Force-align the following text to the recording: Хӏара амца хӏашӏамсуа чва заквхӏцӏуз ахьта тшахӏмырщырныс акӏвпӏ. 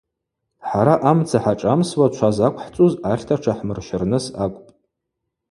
Хӏара 0.67 0.95
амца 1.09 1.39
хӏашӏамсуа 1.43 2.07
чва 2.15 2.29
заквхӏцӏуз 2.37 2.93
ахьта 3.11 3.35
тшахӏмырщырныс 3.39 4.25
акӏвпӏ. 4.43 4.69